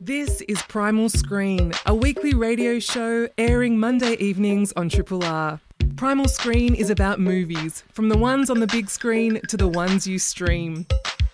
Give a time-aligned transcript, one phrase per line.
[0.00, 5.58] This is Primal Screen, a weekly radio show airing Monday evenings on Triple R.
[5.96, 10.06] Primal Screen is about movies, from the ones on the big screen to the ones
[10.06, 10.84] you stream.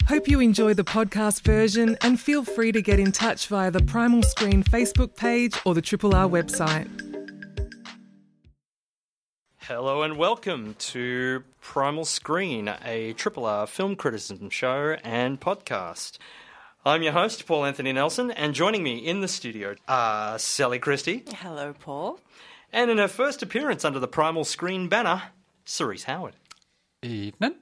[0.06, 3.82] Hope you enjoy the podcast version and feel free to get in touch via the
[3.82, 6.88] Primal Screen Facebook page or the Triple R website.
[9.56, 16.18] Hello and welcome to Primal Screen, a Triple R film criticism show and podcast.
[16.84, 21.22] I'm your host, Paul Anthony Nelson, and joining me in the studio are Sally Christie,
[21.36, 22.18] Hello, Paul.
[22.72, 25.22] and in her first appearance under the Primal Screen banner,
[25.64, 26.34] Cerise Howard.
[27.02, 27.54] Evening.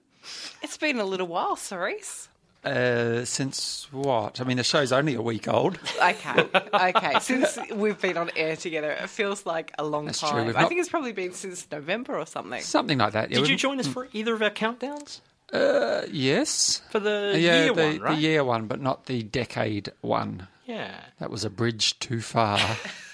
[0.62, 2.28] It's been a little while, Cerise.
[2.64, 4.40] Uh, since what?
[4.40, 5.78] I mean, the show's only a week old.
[6.02, 7.18] Okay, okay.
[7.20, 10.28] Since we've been on air together, it feels like a long That's true.
[10.30, 10.46] time.
[10.46, 12.60] We've I not- think it's probably been since November or something.
[12.62, 13.30] Something like that.
[13.30, 15.20] Yeah, Did you join us for either of our countdowns?
[15.52, 16.82] Uh, yes.
[16.90, 18.14] For the yeah, year the, one, right?
[18.14, 20.48] the year one, but not the decade one.
[20.66, 20.94] Yeah.
[21.18, 22.60] That was a bridge too far.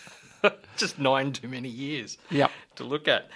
[0.76, 2.18] Just nine too many years.
[2.30, 2.50] yep.
[2.76, 3.28] to look at.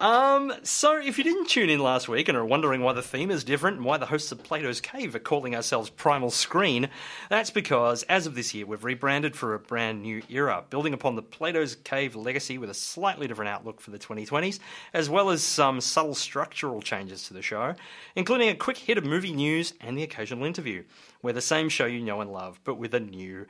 [0.00, 3.30] Um, so, if you didn't tune in last week and are wondering why the theme
[3.30, 6.88] is different and why the hosts of Plato's Cave are calling ourselves Primal Screen,
[7.30, 11.14] that's because as of this year, we've rebranded for a brand new era, building upon
[11.14, 14.58] the Plato's Cave legacy with a slightly different outlook for the 2020s,
[14.92, 17.76] as well as some subtle structural changes to the show,
[18.16, 20.82] including a quick hit of movie news and the occasional interview.
[21.22, 23.46] We're the same show you know and love, but with a new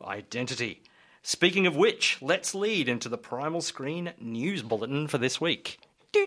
[0.00, 0.80] identity.
[1.22, 5.80] Speaking of which, let's lead into the Primal Screen news bulletin for this week.
[6.14, 6.26] We're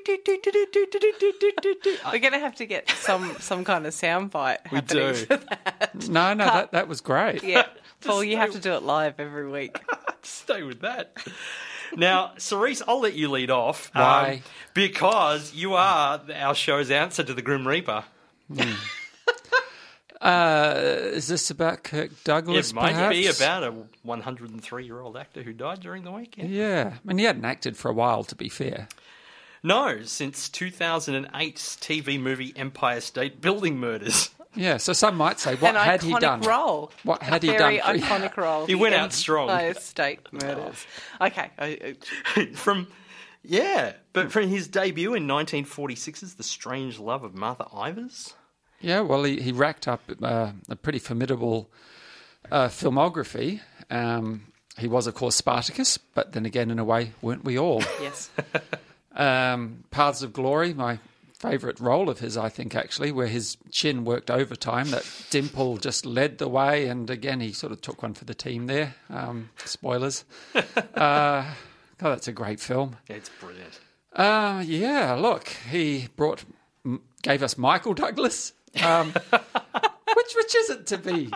[2.20, 5.14] going to have to get some some kind of soundbite We do.
[5.14, 6.08] for that.
[6.10, 7.44] No, no, that, that was great.
[7.44, 7.66] Yeah,
[8.02, 9.80] Paul, you have to do it live every week.
[10.24, 11.16] Stay with that.
[11.94, 13.92] Now, Cerise, I'll let you lead off.
[13.94, 14.42] um, Why?
[14.74, 18.06] because you are our show's answer to the Grim Reaper.
[20.22, 20.76] Uh,
[21.12, 22.70] is this about Kirk Douglas?
[22.70, 26.36] it might be about a 103 year old actor who died during the week.
[26.38, 26.46] yeah?
[26.46, 26.94] Yeah.
[26.94, 28.88] I mean, he hadn't acted for a while, to be fair.
[29.64, 34.30] No, since 2008's TV movie Empire State Building Murders.
[34.54, 36.42] Yeah, so some might say, what An had he done?
[36.42, 36.92] role.
[37.04, 38.00] What had a he very done?
[38.02, 38.66] for- iconic role.
[38.66, 39.50] He went out strong.
[39.50, 40.86] Empire State Murders.
[41.22, 41.52] Okay.
[41.58, 41.96] I-
[42.36, 42.88] I- from
[43.46, 48.34] yeah, but from his debut in 1946's The Strange Love of Martha Ivers.
[48.82, 51.72] Yeah, well, he, he racked up uh, a pretty formidable
[52.52, 53.62] uh, filmography.
[53.90, 57.80] Um, he was, of course, Spartacus, but then again, in a way, weren't we all?
[58.02, 58.30] yes.
[59.16, 61.00] Um, Paths of Glory, my
[61.42, 64.92] favourite role of his, I think, actually, where his chin worked overtime.
[64.92, 68.36] That dimple just led the way, and again, he sort of took one for the
[68.36, 68.96] team there.
[69.10, 70.24] Um, spoilers.
[70.56, 70.62] uh,
[70.96, 71.54] God,
[71.98, 72.96] that's a great film.
[73.08, 73.80] It's brilliant.
[74.14, 76.44] Uh, yeah, look, he brought,
[77.24, 79.14] gave us Michael Douglas, um,
[80.14, 81.32] which which isn't to be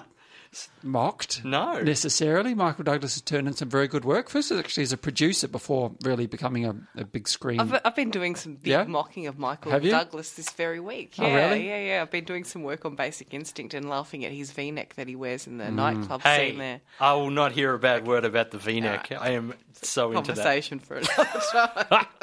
[0.84, 1.44] mocked.
[1.46, 1.80] No.
[1.82, 2.54] necessarily.
[2.54, 4.30] Michael Douglas has turned in some very good work.
[4.30, 7.60] First, actually, as a producer before really becoming a, a big screen.
[7.60, 8.84] I've, I've been doing some big Yeah?
[8.86, 9.92] mocking of Michael Have you?
[9.92, 11.14] Douglas this very week.
[11.20, 11.68] Oh, Yeah, really?
[11.68, 12.02] yeah, yeah.
[12.02, 15.16] I've been doing some work on Basic Instinct and laughing at his V-neck that he
[15.16, 15.74] wears in the Mm.
[15.76, 16.82] nightclub Hey, scene there.
[17.00, 19.12] I will not hear a bad word about the V-neck.
[19.20, 20.36] I am so into that.
[20.44, 22.06] Conversation for another time.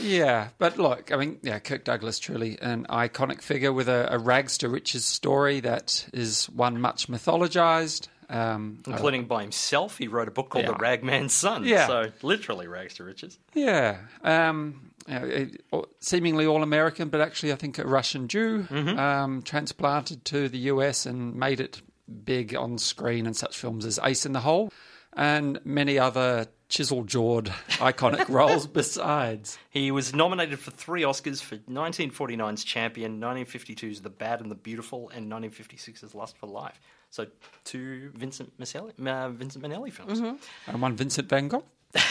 [0.00, 4.18] Yeah, but look, I mean, yeah, Kirk Douglas truly an iconic figure with a, a
[4.18, 8.08] rags to riches story that is one much mythologized.
[8.28, 10.72] Um, Including by himself, he wrote a book called Yeah.
[10.72, 11.64] The Ragman's Son.
[11.64, 11.86] Yeah.
[11.86, 13.38] So literally rags to riches.
[13.54, 13.98] Yeah.
[14.22, 15.60] Um, you know, it-
[16.00, 21.06] seemingly all American, but actually, I think a Russian Jew um, transplanted to the US
[21.06, 21.80] and made it
[22.24, 24.72] big on screen in such films as Ace in the Hole
[25.12, 27.46] and many other chisel jawed
[27.78, 29.58] iconic roles besides.
[29.70, 35.10] He was nominated for three Oscars for 1949's Champion, 1952's The Bad and the Beautiful,
[35.14, 36.80] and 1956's Lust for Life.
[37.10, 37.26] So
[37.64, 40.20] two Vincent Minnelli, uh, Vincent Minnelli films.
[40.66, 41.64] And one Vincent van Gogh.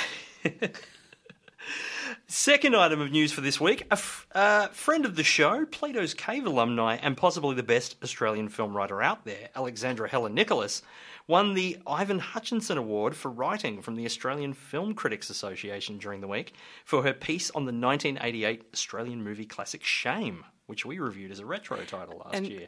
[2.28, 6.14] Second item of news for this week: a f- uh, friend of the show, Plato's
[6.14, 10.82] Cave alumni, and possibly the best Australian film writer out there, Alexandra Heller-Nicholas,
[11.28, 16.28] won the Ivan Hutchinson Award for writing from the Australian Film Critics Association during the
[16.28, 16.54] week
[16.84, 21.46] for her piece on the 1988 Australian movie classic Shame, which we reviewed as a
[21.46, 22.68] retro title last And year.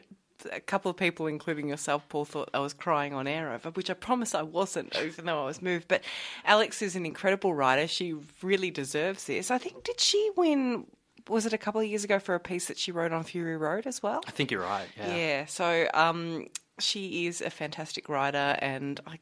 [0.52, 3.90] A couple of people, including yourself, Paul, thought I was crying on air over, which
[3.90, 5.88] I promise I wasn't, even though I was moved.
[5.88, 6.02] But
[6.44, 7.86] Alex is an incredible writer.
[7.86, 9.50] She really deserves this.
[9.50, 10.86] I think, did she win?
[11.28, 13.56] Was it a couple of years ago for a piece that she wrote on Fury
[13.56, 14.22] Road as well?
[14.26, 14.88] I think you're right.
[14.96, 15.14] Yeah.
[15.16, 15.44] Yeah.
[15.46, 16.46] So um,
[16.78, 19.18] she is a fantastic writer, and I,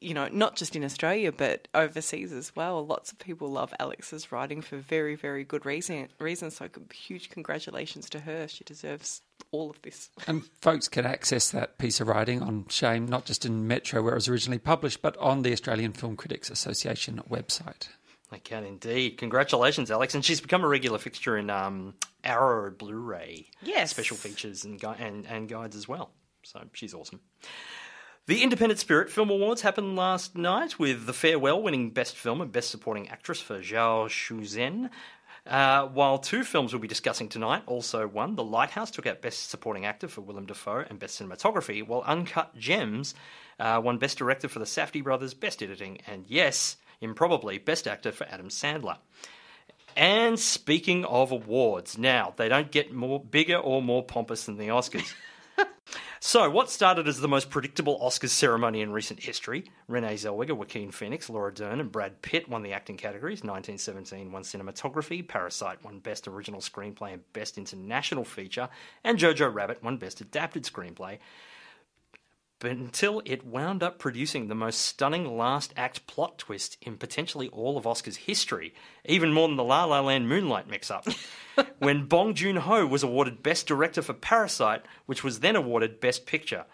[0.00, 2.84] you know, not just in Australia but overseas as well.
[2.84, 6.08] Lots of people love Alex's writing for very, very good reason.
[6.18, 6.56] Reasons.
[6.56, 8.48] So huge congratulations to her.
[8.48, 9.22] She deserves
[9.52, 10.10] all of this.
[10.26, 14.12] And folks can access that piece of writing on Shame, not just in Metro where
[14.12, 17.88] it was originally published, but on the Australian Film Critics Association website.
[18.32, 19.18] I can indeed.
[19.18, 20.14] Congratulations, Alex.
[20.14, 21.94] And she's become a regular fixture in um,
[22.24, 23.90] Arrow Blu-ray Yes.
[23.90, 26.10] special features and, gui- and and guides as well.
[26.42, 27.20] So she's awesome.
[28.26, 32.50] The Independent Spirit Film Awards happened last night with The Farewell winning Best Film and
[32.50, 34.90] Best Supporting Actress for Zhao Shuzhen.
[35.46, 39.48] Uh, while two films we'll be discussing tonight also won, The Lighthouse took out Best
[39.48, 43.14] Supporting Actor for Willem Dafoe and Best Cinematography, while Uncut Gems
[43.60, 48.12] uh, won Best Director for the Safdie brothers, Best Editing, and yes, improbably, Best Actor
[48.12, 48.96] for Adam Sandler.
[49.96, 54.68] And speaking of awards, now they don't get more bigger or more pompous than the
[54.68, 55.14] Oscars.
[56.26, 59.70] So, what started as the most predictable Oscars ceremony in recent history?
[59.86, 63.44] Renee Zellweger, Joaquin Phoenix, Laura Dern, and Brad Pitt won the acting categories.
[63.44, 68.68] 1917 won cinematography, Parasite won Best Original Screenplay and Best International Feature,
[69.04, 71.20] and Jojo Rabbit won Best Adapted Screenplay
[72.58, 77.48] but until it wound up producing the most stunning last act plot twist in potentially
[77.48, 78.74] all of Oscar's history,
[79.04, 81.06] even more than the La La Land Moonlight mix up.
[81.78, 86.24] when Bong Joon Ho was awarded Best Director for Parasite, which was then awarded Best
[86.24, 86.64] Picture,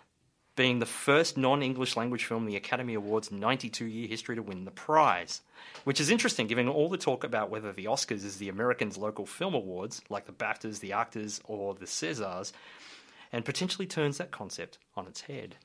[0.55, 4.43] being the first non English language film in the Academy Awards' 92 year history to
[4.43, 5.41] win the prize.
[5.85, 9.27] Which is interesting given all the talk about whether the Oscars is the Americans' local
[9.27, 12.53] film awards, like the BAFTAs, the AACTAs, or the Césars,
[13.33, 15.57] and potentially turns that concept on its head.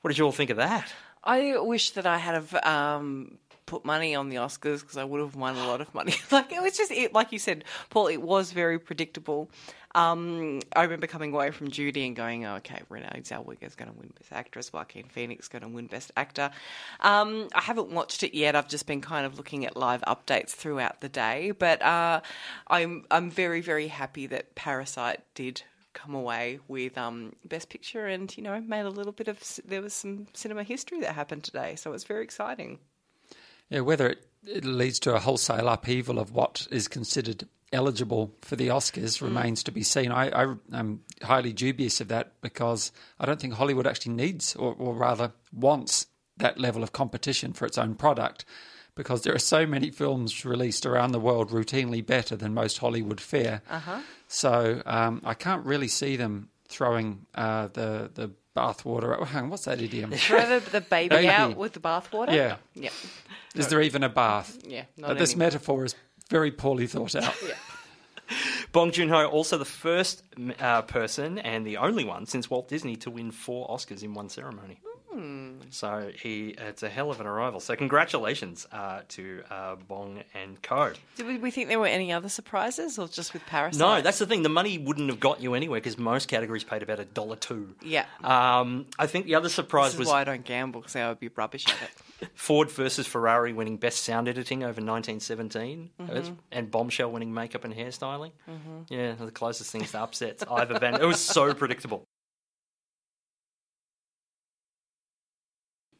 [0.00, 0.92] What did you all think of that?
[1.22, 5.20] I wish that I had have um, put money on the Oscars because I would
[5.20, 6.14] have won a lot of money.
[6.30, 8.08] like it was just, it, like you said, Paul.
[8.08, 9.50] It was very predictable.
[9.94, 13.90] Um, I remember coming away from Judy and going, oh, "Okay, Renee Zellweger is going
[13.90, 14.72] to win Best Actress.
[14.72, 16.50] Joaquin Phoenix going to win Best Actor."
[17.00, 18.56] Um, I haven't watched it yet.
[18.56, 22.22] I've just been kind of looking at live updates throughout the day, but uh,
[22.68, 28.34] I'm I'm very very happy that Parasite did come away with um, Best Picture and,
[28.36, 31.76] you know, made a little bit of, there was some cinema history that happened today.
[31.76, 32.78] So it was very exciting.
[33.68, 38.56] Yeah, whether it, it leads to a wholesale upheaval of what is considered eligible for
[38.56, 40.10] the Oscars remains to be seen.
[40.10, 42.90] I, I am highly dubious of that because
[43.20, 46.06] I don't think Hollywood actually needs, or, or rather wants,
[46.36, 48.44] that level of competition for its own product.
[48.94, 53.20] Because there are so many films released around the world routinely better than most Hollywood
[53.20, 53.62] fare.
[53.70, 54.00] Uh-huh.
[54.28, 59.16] So um, I can't really see them throwing uh, the the bathwater.
[59.18, 60.10] Oh, hang on, what's that idiom?
[60.16, 61.28] Throw the, the baby, Baby.
[61.28, 62.34] out with the bathwater?
[62.34, 62.56] Yeah.
[62.74, 62.90] Yeah.
[63.54, 64.58] Is there even a bath?
[64.66, 64.84] Yeah.
[64.96, 65.94] Not Uh, this any- metaphor is
[66.28, 67.34] very poorly thought out.
[68.72, 70.22] Bong Joon Ho, also the first
[70.60, 74.28] uh, person and the only one since Walt Disney to win four Oscars in one
[74.28, 74.80] ceremony.
[75.70, 77.60] So he, it's a hell of an arrival.
[77.60, 80.92] So congratulations uh, to uh, Bong and Co.
[81.16, 83.78] Did we, think there were any other surprises or just with Parasite?
[83.78, 84.42] No, that's the thing.
[84.42, 87.74] The money wouldn't have got you anywhere because most categories paid about a dollar two.
[87.82, 88.06] Yeah.
[88.22, 91.08] Um, I think the other surprise This is was why I don't gamble because I
[91.08, 92.30] would be rubbish at it.
[92.34, 96.34] Ford versus Ferrari winning Best Sound Editing over 1917, Mm-hmm.
[96.52, 98.32] and Bombshell winning Makeup and Hairstyling.
[98.88, 100.94] Yeah, the closest things to upsets I've ever been.
[100.96, 102.04] It was so predictable.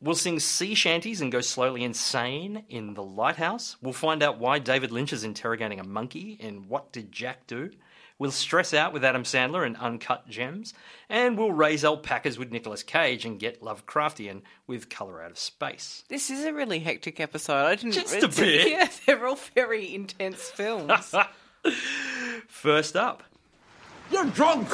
[0.03, 3.77] We'll sing sea shanties and go slowly insane in The Lighthouse.
[3.83, 7.71] We'll find out why David Lynch is interrogating a monkey in What Did Jack Do?
[8.19, 10.73] We'll stress out with Adam Sandler and Uncut Gems.
[11.09, 16.05] And we'll raise alpacas with Nicolas Cage and get Lovecraftian with Colour Out of Space.
[16.09, 17.67] This is a really hectic episode.
[17.67, 17.93] I didn't.
[17.93, 18.71] Just a bit.
[18.71, 21.15] Yeah, they're all very intense films.
[22.49, 23.23] First up,
[24.11, 24.69] You're drunk.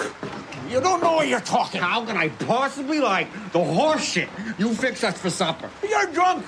[0.68, 1.80] You don't know what you're talking.
[1.80, 4.28] How can I possibly like the horse shit
[4.58, 5.70] you fix us for supper?
[5.88, 6.44] You're drunk.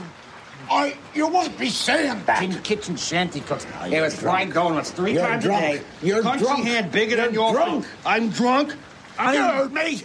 [0.71, 2.42] I, you won't be saying that.
[2.42, 3.66] In kitchen shanty cooks.
[3.83, 5.64] you're There was fried donuts three You're times drunk.
[5.64, 5.85] a day.
[6.02, 6.64] You're Country drunk.
[6.64, 7.85] hand bigger You're than your drunk.
[7.85, 7.92] food.
[8.04, 8.75] I'm drunk.
[9.18, 10.02] I'm- You heard me.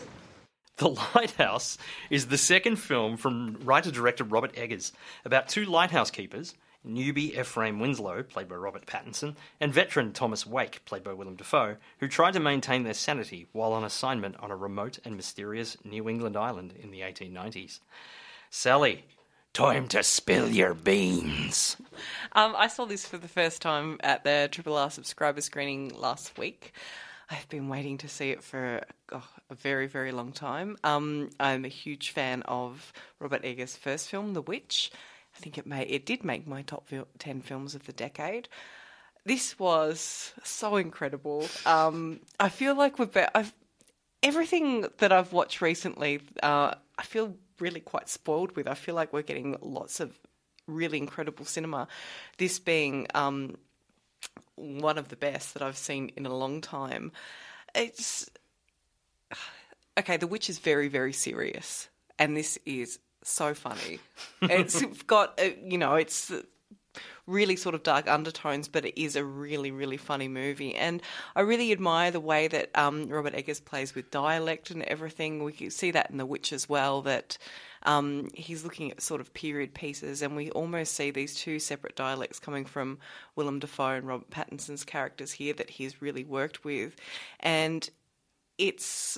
[0.78, 1.78] The Lighthouse
[2.10, 4.92] is the second film from writer director Robert Eggers
[5.24, 6.56] about two lighthouse keepers,
[6.88, 11.78] newbie Ephraim Winslow, played by Robert Pattinson, and veteran Thomas Wake, played by Willem Dafoe,
[12.00, 16.10] who try to maintain their sanity while on assignment on a remote and mysterious New
[16.10, 17.80] England island in the 1890s.
[18.50, 19.06] Sally,
[19.54, 21.78] time to spill your beans.
[22.34, 26.38] Um, I saw this for the first time at the Triple R subscriber screening last
[26.38, 26.74] week.
[27.30, 30.78] I've been waiting to see it for oh, a very, very long time.
[30.84, 34.92] Um, I'm a huge fan of Robert Eggers' first film, The Witch.
[35.36, 38.48] I think it made it did make my top ten films of the decade.
[39.26, 41.48] This was so incredible.
[41.66, 43.54] Um, I feel like we've I've
[44.22, 48.68] everything that I've watched recently, uh, I feel really quite spoiled with.
[48.68, 50.18] I feel like we're getting lots of
[50.66, 51.88] really incredible cinema.
[52.38, 53.58] This being um,
[54.56, 57.12] one of the best that I've seen in a long time.
[57.76, 58.30] It's
[60.00, 63.00] okay, The Witch is very, very serious, and this is
[63.30, 64.00] so funny.
[64.42, 66.32] it's got, uh, you know, it's
[67.26, 70.76] really sort of dark undertones, but it is a really, really funny movie.
[70.76, 71.02] And
[71.36, 75.44] I really admire the way that um, Robert Eggers plays with dialect and everything.
[75.44, 77.38] We see that in The Witch as well, that
[77.84, 81.96] um, he's looking at sort of period pieces, and we almost see these two separate
[81.96, 83.00] dialects coming from
[83.36, 86.96] Willem Dafoe and Robert Pattinson's characters here that he's really worked with.
[87.40, 87.90] And
[88.58, 89.18] it's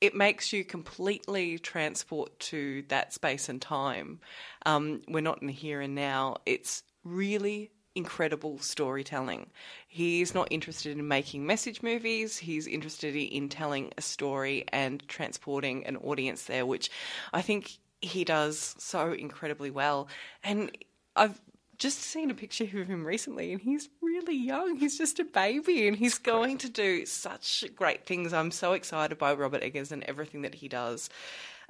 [0.00, 4.20] it makes you completely transport to that space and time.
[4.64, 6.36] Um, we're not in the here and now.
[6.46, 9.50] It's really incredible storytelling.
[9.88, 15.84] He's not interested in making message movies, he's interested in telling a story and transporting
[15.84, 16.90] an audience there, which
[17.32, 20.08] I think he does so incredibly well.
[20.44, 20.70] And
[21.16, 21.40] I've
[21.78, 24.76] just seen a picture of him recently and he's really young.
[24.76, 28.32] He's just a baby and he's going to do such great things.
[28.32, 31.08] I'm so excited by Robert Eggers and everything that he does.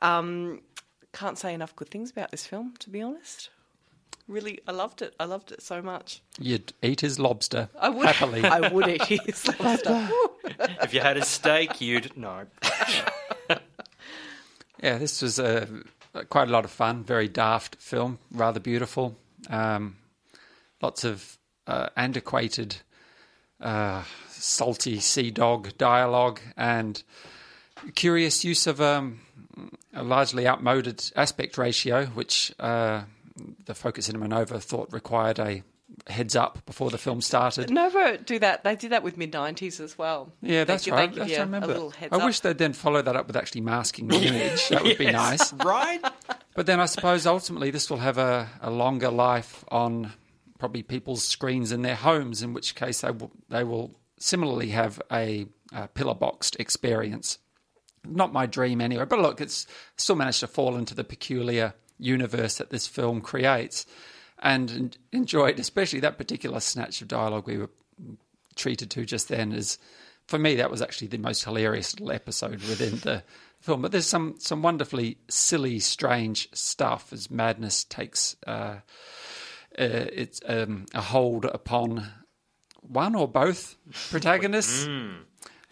[0.00, 0.62] Um,
[1.12, 3.50] can't say enough good things about this film, to be honest.
[4.26, 5.14] Really, I loved it.
[5.18, 6.22] I loved it so much.
[6.38, 8.44] You'd eat his lobster I would, happily.
[8.44, 10.08] I would eat his lobster.
[10.80, 12.46] If you had a steak, you'd no.
[14.82, 15.68] Yeah, this was a,
[16.30, 17.04] quite a lot of fun.
[17.04, 19.16] Very daft film, rather beautiful.
[19.50, 19.96] Um,
[20.82, 22.76] lots of uh, antiquated,
[23.60, 27.02] uh, salty sea dog dialogue and
[27.94, 29.20] curious use of um,
[29.94, 33.02] a largely outmoded aspect ratio, which uh,
[33.66, 35.62] the Focus Cinema Nova thought required a
[36.06, 37.70] heads up before the film started.
[37.70, 38.62] Nova do that.
[38.62, 40.30] They did that with mid nineties as well.
[40.42, 41.08] Yeah, that's give- right.
[41.10, 41.66] They give That's you I a remember.
[41.68, 42.24] little heads I up.
[42.24, 44.68] wish they'd then follow that up with actually masking the image.
[44.68, 45.52] That would be nice.
[45.54, 46.00] right?
[46.58, 50.12] But then I suppose ultimately this will have a, a longer life on
[50.58, 55.00] probably people's screens in their homes, in which case they will, they will similarly have
[55.12, 57.38] a, a pillar boxed experience.
[58.04, 62.56] Not my dream anyway, but look, it's still managed to fall into the peculiar universe
[62.56, 63.86] that this film creates
[64.40, 67.70] and en- enjoyed, especially that particular snatch of dialogue we were
[68.56, 69.78] treated to just then is
[70.26, 73.22] for me that was actually the most hilarious little episode within the
[73.60, 78.76] film but there's some some wonderfully silly strange stuff as madness takes uh,
[79.78, 82.08] uh, it's um, a hold upon
[82.80, 83.76] one or both
[84.10, 84.86] protagonists.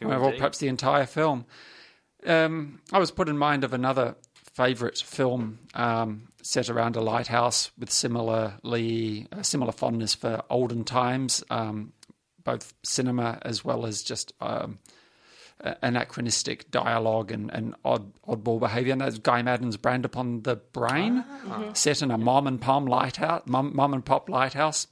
[0.00, 0.38] Well, indeed?
[0.38, 1.46] perhaps the entire film.
[2.24, 4.16] Um, I was put in mind of another
[4.54, 11.42] favourite film um, set around a lighthouse with similarly a similar fondness for olden times,
[11.50, 11.92] um,
[12.44, 14.78] both cinema as well as just um,
[15.60, 18.92] anachronistic dialogue and, and odd oddball behaviour.
[18.92, 21.24] And that's Guy Maddin's Brand Upon the Brain,
[21.72, 24.86] set in a mom and pom lighthouse, mom, mom and pop lighthouse,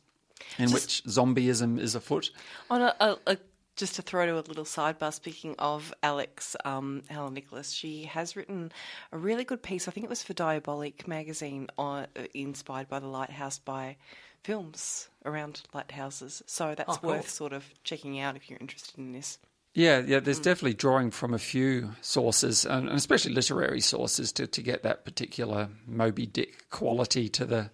[0.58, 2.30] in which zombieism is afoot.
[2.70, 3.38] On a, a, a,
[3.76, 8.72] just to throw to a little sidebar, speaking of Alex, um, Heller-Nicholas, she has written
[9.12, 9.88] a really good piece.
[9.88, 13.96] I think it was for Diabolique magazine, on, uh, inspired by the lighthouse by
[14.42, 16.42] films around lighthouses.
[16.46, 17.10] So that's cool.
[17.10, 19.38] worth sort of checking out if you're interested in this.
[19.74, 20.20] Yeah, yeah.
[20.20, 24.82] There's definitely drawing from a few sources, and and especially literary sources, to, to get
[24.84, 27.70] that particular Moby Dick quality to the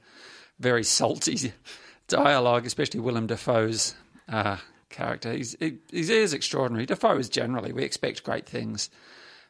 [0.58, 1.52] very salty
[2.08, 3.94] dialogue, especially Willem Dafoe's
[4.28, 4.56] uh,
[4.88, 5.32] character.
[5.32, 6.86] He's he, he is extraordinary.
[6.86, 8.88] Dafoe is generally we expect great things.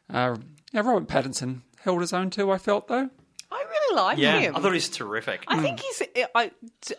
[0.09, 0.35] Uh,
[0.73, 2.51] yeah, Robert Pattinson held his own too.
[2.51, 3.09] I felt though.
[3.53, 4.55] I really like Yeah, him.
[4.55, 5.43] I thought he's terrific.
[5.47, 6.01] I think he's.
[6.35, 6.51] I,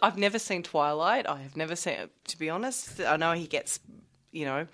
[0.03, 1.27] I've never seen Twilight.
[1.29, 1.97] I have never seen.
[2.29, 3.81] To be honest, I know he gets,
[4.33, 4.67] you know,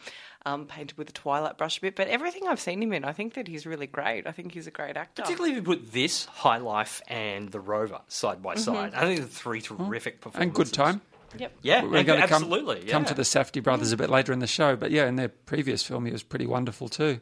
[0.47, 3.13] um, painted with a Twilight brush a bit, but everything I've seen him in, I
[3.13, 4.27] think that he's really great.
[4.27, 5.23] I think he's a great actor.
[5.23, 8.95] Particularly if you put this, High Life, and The Rover side by side.
[8.95, 10.43] I think the three terrific performances.
[10.43, 11.01] And good time.
[11.37, 11.53] Yep.
[11.63, 12.85] Yeah, We're going to come, absolutely.
[12.87, 15.29] come to the Safdie brothers a bit later in the show, but yeah, in their
[15.29, 17.21] previous film, he was pretty wonderful too.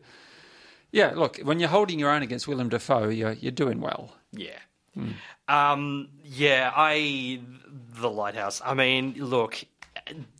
[0.92, 4.14] Yeah, look, when you're holding your own against Willem Dafoe, you're you're doing well.
[4.32, 4.58] Yeah.
[5.48, 7.40] Um, yeah, I
[8.00, 8.62] the lighthouse.
[8.64, 9.62] I mean, look,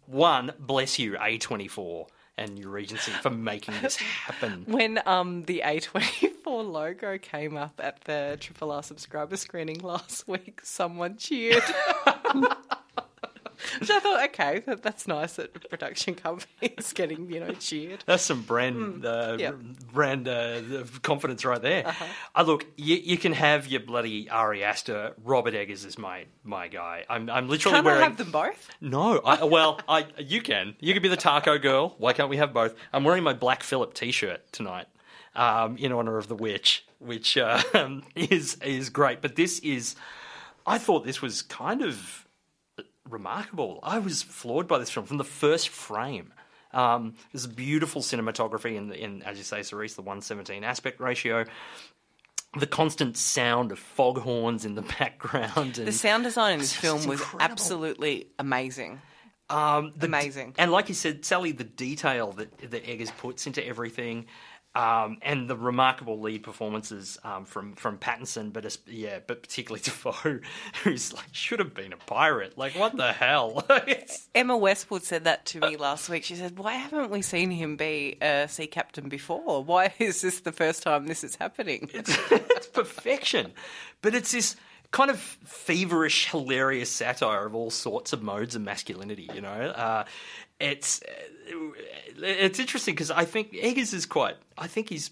[0.07, 2.07] one bless you, A24
[2.39, 4.65] and New Regency for making this happen.
[4.69, 10.61] When um, the A24 logo came up at the Triple R subscriber screening last week,
[10.63, 11.63] someone cheered.
[13.81, 17.53] Which I thought, okay, that, that's nice that a production company is getting, you know,
[17.53, 18.03] cheered.
[18.07, 19.55] That's some brand uh, Yep.
[19.93, 20.61] brand uh,
[21.03, 21.95] confidence right there.
[22.35, 25.15] Uh, look, you, you can have your bloody Ari Aster.
[25.25, 27.05] Robert Eggers is my my guy.
[27.09, 28.69] I'm I'm literally Can't I have them both?
[28.81, 30.77] No, I, well, I you can.
[30.81, 31.95] You could be the taco girl.
[31.99, 32.75] Why can't we have both?
[32.93, 34.87] I'm wearing my Black Phillip T-shirt tonight,
[35.35, 37.63] um, in honor of the witch, which uh,
[38.15, 39.21] is is great.
[39.23, 39.97] But this is,
[40.67, 42.26] I thought this was kind of
[43.09, 43.81] remarkable.
[43.83, 46.33] I was floored by this film from the first frame.
[46.73, 51.45] Um, there's beautiful cinematography in, in as you say, Cerise, the 117 aspect ratio.
[52.59, 55.79] The constant sound of foghorns in the background.
[55.79, 57.41] And The sound design in this film was incredible.
[57.53, 59.01] absolutely amazing.
[59.49, 60.55] Um, the- Amazing.
[60.59, 64.27] And like you said, Sally, the detail that that Eggers puts into everything,
[64.75, 70.41] um, and the remarkable lead performances um, from from Pattinson, but yeah, but particularly Dafoe,
[70.83, 72.59] who's like should have been a pirate.
[72.59, 73.65] Like what the hell?
[74.35, 76.25] Emma Westwood said that to me last week.
[76.25, 79.65] She said, "Why haven't we seen him be a sea captain before?
[79.65, 83.53] Why is this the first time this is happening?" it's perfection,
[84.03, 84.57] but it's this
[84.91, 89.29] kind of feverish, hilarious satire of all sorts of modes of masculinity.
[89.35, 90.05] You know, uh,
[90.61, 91.01] it's
[92.19, 94.37] it's interesting because I think Eggers is quite.
[94.57, 95.11] I think he's.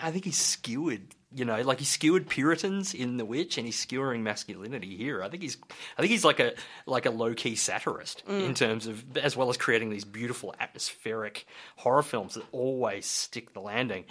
[0.00, 1.02] I think he's skewered.
[1.34, 5.22] You know, like he skewered Puritans in The Witch, and he's skewering masculinity here.
[5.22, 5.58] I think he's.
[5.98, 6.54] I think he's like a
[6.86, 11.46] like a low key satirist in terms of as well as creating these beautiful atmospheric
[11.76, 14.04] horror films that always stick the landing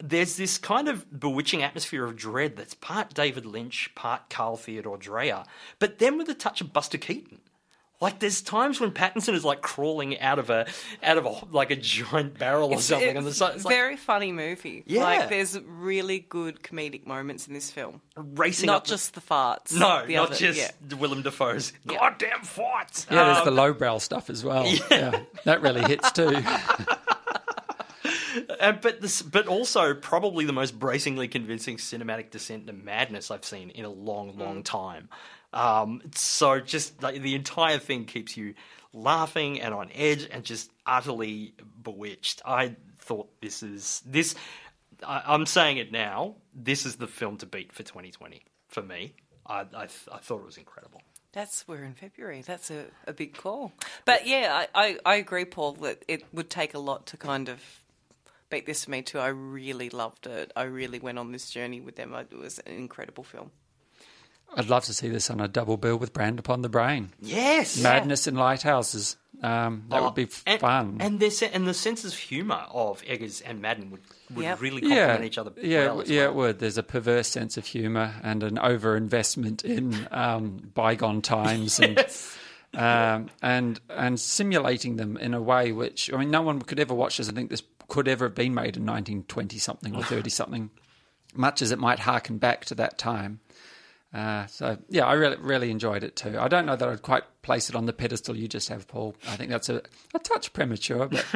[0.00, 4.96] there's this kind of bewitching atmosphere of dread that's part David Lynch, part Carl Theodor
[4.96, 5.44] Dreyer,
[5.78, 7.38] but then with a touch of Buster Keaton.
[8.00, 10.66] Like there's times when Pattinson is like crawling out of a
[11.04, 13.54] out of a like a giant barrel or something on the side.
[13.54, 14.82] It's like very funny movie.
[14.88, 15.04] Yeah.
[15.04, 18.00] Like there's really good comedic moments in this film.
[18.16, 19.78] racing Not up the- just the farts.
[19.78, 20.96] no, the not other- just yeah.
[20.96, 23.08] Willem Dafoe's goddamn farts.
[23.08, 24.66] Yeah, there's Um, the lowbrow stuff as well.
[24.90, 25.20] Yeah.
[25.44, 26.42] that really hits too.
[28.60, 33.44] Uh, but this, but also probably the most bracingly convincing cinematic descent into madness I've
[33.44, 35.08] seen in a long, long time.
[35.52, 38.54] Um, so just like, the entire thing keeps you
[38.92, 42.42] laughing and on edge and just utterly bewitched.
[42.44, 44.34] I thought this is this.
[45.06, 46.36] I, I'm saying it now.
[46.54, 49.14] This is the film to beat for 2020 for me.
[49.46, 51.02] I, I, th- I thought it was incredible.
[51.32, 52.42] That's we're in February.
[52.42, 53.72] That's a, a big call.
[54.04, 57.48] But yeah, I, I, I agree, Paul, that it would take a lot to kind
[57.48, 57.60] of
[58.52, 59.18] beat this for me too.
[59.18, 60.52] I really loved it.
[60.54, 62.14] I really went on this journey with them.
[62.14, 63.50] It was an incredible film.
[64.54, 67.10] I'd love to see this on a double bill with Brand Upon the Brain.
[67.20, 69.16] Yes, Madness in Lighthouses.
[69.42, 70.96] Um, that would be Oh, and, fun.
[71.00, 74.02] And their se- and the sense of humour of Eggers and Maddin would,
[74.34, 74.60] would Yep.
[74.60, 75.52] really yeah, complement each other.
[75.60, 76.28] yeah, well as yeah, well.
[76.30, 76.58] it would.
[76.60, 81.98] There's a perverse sense of humour and an overinvestment in um, bygone times and
[82.74, 86.94] um, and and simulating them in a way which I mean, no one could ever
[86.94, 87.28] watch this.
[87.28, 90.70] I think this could ever have been made in 1920 something or 30 something,
[91.34, 93.40] much as it might harken back to that time.
[94.14, 96.38] Uh, so yeah, I really really enjoyed it too.
[96.38, 99.14] I don't know that I'd quite place it on the pedestal you just have, Paul.
[99.28, 99.82] I think that's a,
[100.14, 101.26] a touch premature, but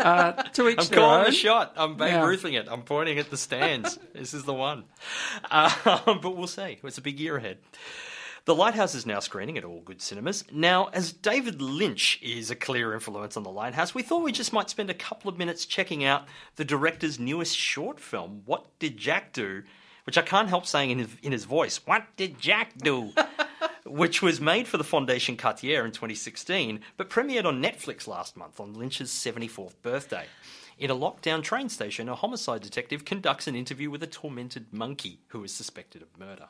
[0.00, 1.24] uh, to each I'm their calling own.
[1.26, 1.72] the shot.
[1.76, 2.26] I'm Babe Yeah.
[2.26, 2.66] Ruthing it.
[2.68, 3.96] I'm pointing at the stands.
[4.12, 4.84] this is the one.
[5.52, 5.70] Uh,
[6.20, 6.78] but we'll see.
[6.82, 7.58] It's a big year ahead.
[8.44, 10.42] The Lighthouse is now screening at all good cinemas.
[10.50, 14.52] Now, as David Lynch is a clear influence on The Lighthouse, we thought we just
[14.52, 16.26] might spend a couple of minutes checking out
[16.56, 19.62] the director's newest short film, What Did Jack Do?
[20.06, 23.12] Which I can't help saying in his, in his voice, What Did Jack Do?
[23.84, 28.58] which was made for the Fondation Cartier in 2016, but premiered on Netflix last month
[28.58, 30.26] on Lynch's 74th birthday.
[30.78, 35.20] In a lockdown train station, a homicide detective conducts an interview with a tormented monkey
[35.28, 36.48] who is suspected of murder.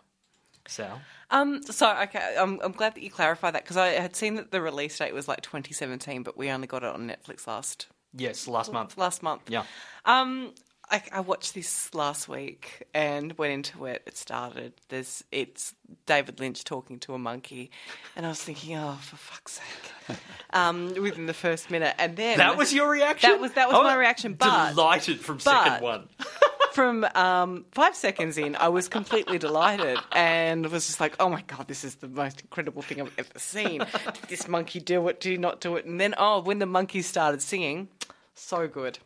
[0.67, 1.01] Sal?
[1.31, 4.51] Um, so okay, I'm, I'm glad that you clarified that because I had seen that
[4.51, 8.47] the release date was like 2017, but we only got it on Netflix last Yes,
[8.47, 8.99] last month.
[8.99, 9.43] last month.
[9.49, 9.65] Yeah.
[10.05, 10.53] Um,
[10.91, 14.03] I, I watched this last week and went into it.
[14.05, 14.75] It started.
[14.91, 17.71] There's it's David Lynch talking to a monkey,
[18.15, 20.19] and I was thinking, oh, for fuck's sake!
[20.55, 23.31] Um, within the first minute, and then That was your reaction?
[23.31, 24.35] That was that was I my reaction.
[24.35, 26.09] But delighted from second but- one.
[26.73, 31.43] from um, five seconds in, I was completely delighted and was just like, "Oh my
[31.43, 33.79] god, this is the most incredible thing I've ever seen!
[33.81, 35.21] Did this monkey do it?
[35.21, 37.89] Did you not do it?" And then, oh, when the monkey started singing,
[38.35, 38.99] so good.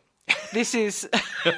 [0.51, 1.09] This is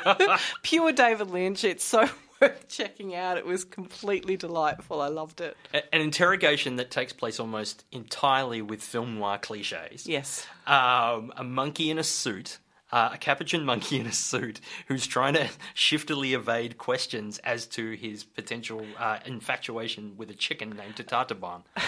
[0.64, 1.64] pure David Lynch.
[1.64, 2.08] It's so
[2.42, 3.38] worth checking out.
[3.38, 5.02] It was completely delightful.
[5.02, 5.58] I loved it.
[5.74, 10.08] An interrogation that takes place almost entirely with film noir cliches.
[10.08, 10.46] Yes.
[10.68, 12.60] um, a monkey in a suit,
[12.92, 17.92] uh, a capuchin monkey in a suit, who's trying to shiftily evade questions as to
[17.92, 21.62] his potential uh, infatuation with a chicken named Toototabon.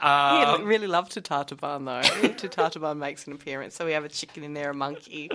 [0.00, 2.28] Um, really love Toototabon though.
[2.28, 5.28] Toototabon makes an appearance, so we have a chicken in there, a monkey.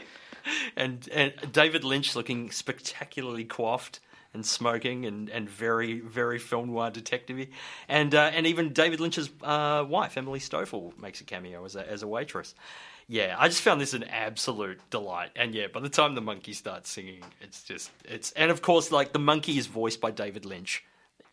[0.78, 4.00] and, and David Lynch looking spectacularly coiffed
[4.34, 7.48] and smoking and, and very very film noir detective
[7.88, 11.88] and uh, and even David Lynch's uh, wife Emily Stofle makes a cameo as a
[11.90, 12.56] as a waitress.
[13.08, 15.32] Yeah, I just found this an absolute delight.
[15.36, 18.92] And yeah, by the time the monkey starts singing, it's just it's and of course
[18.92, 20.84] like the monkey is voiced by David Lynch,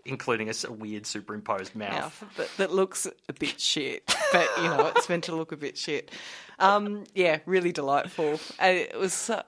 [0.04, 1.92] including a weird superimposed mouth.
[2.22, 4.02] mouth that, that looks a bit shit,
[4.32, 6.10] but you know it's meant to look a bit shit.
[6.58, 8.40] Um, yeah, really delightful.
[8.58, 9.30] And it was.
[9.30, 9.42] Uh,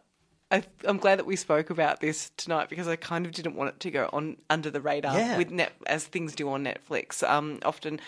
[0.50, 3.70] I, I'm glad that we spoke about this tonight because I kind of didn't want
[3.70, 5.38] it to go on under the radar Yeah.
[5.38, 7.26] with net as things do on Netflix.
[7.26, 8.00] Um, often,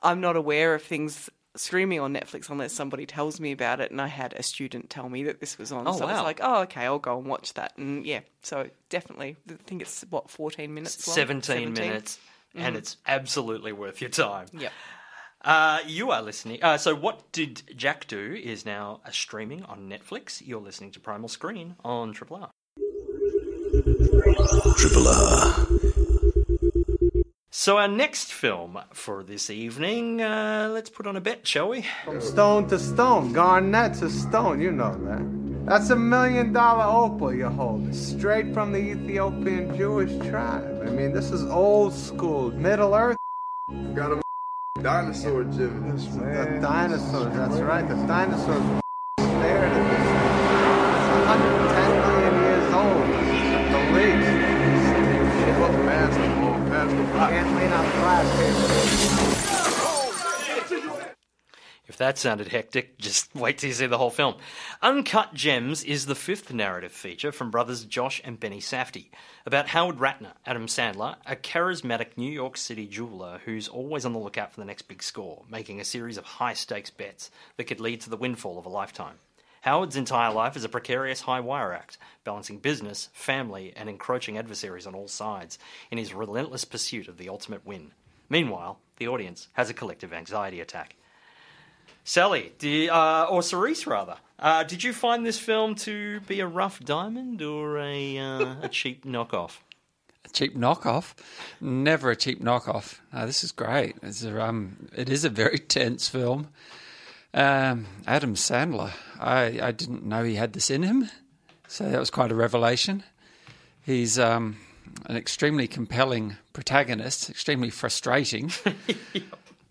[0.00, 1.28] I'm not aware of things
[1.58, 3.90] streaming on Netflix unless somebody tells me about it.
[3.90, 6.22] And I had a student tell me that this was on, Oh, so I was
[6.22, 10.04] like, "Oh, okay, I'll go and watch that." And yeah, so definitely, I think it's
[10.10, 11.14] what 14 minutes long.
[11.14, 12.18] 17, minutes,
[12.54, 14.46] and it's absolutely worth your time.
[14.52, 14.72] Yep.
[15.42, 16.62] Uh, you are listening.
[16.62, 20.42] Uh, so, What Did Jack Do is now uh, streaming on Netflix.
[20.44, 22.50] You're listening to Primal Screen on Triple R.
[24.76, 25.66] Triple R.
[27.68, 31.84] So, our next film for this evening, uh, let's put on a bet, shall we?
[32.06, 35.66] From stone to stone, garnet to stone, you know that.
[35.66, 40.82] That's a million dollar opal you're holding, straight from the Ethiopian Jewish tribe.
[40.82, 43.18] I mean, this is old school, Middle Earth.
[43.94, 44.22] Got a
[44.80, 45.94] dinosaur gym.
[45.94, 48.80] The dinosaurs, that's right, the dinosaurs
[61.88, 64.36] If that sounded hectic, just wait till you see the whole film.
[64.82, 69.08] Uncut Gems is the fifth narrative feature from brothers Josh and Benny Safdie
[69.46, 74.18] about Howard Ratner, Adam Sandler, a charismatic New York City jeweler who's always on the
[74.18, 77.80] lookout for the next big score, making a series of high stakes bets that could
[77.80, 79.18] lead to the windfall of a lifetime.
[79.62, 84.86] Howard's entire life is a precarious high wire act, balancing business, family, and encroaching adversaries
[84.86, 85.58] on all sides
[85.90, 87.92] in his relentless pursuit of the ultimate win.
[88.28, 90.96] Meanwhile, the audience has a collective anxiety attack.
[92.04, 96.46] Sally, you, uh, or Cerise rather, uh, did you find this film to be a
[96.46, 99.58] rough diamond or a, uh, a cheap knockoff?
[100.24, 101.14] A cheap knockoff?
[101.60, 103.00] Never a cheap knockoff.
[103.12, 103.96] No, this is great.
[104.02, 106.48] It's a, um, it is a very tense film.
[107.34, 111.10] Um, Adam Sandler, I, I didn't know he had this in him,
[111.66, 113.02] so that was quite a revelation.
[113.84, 114.56] He's um,
[115.06, 118.50] an extremely compelling protagonist, extremely frustrating.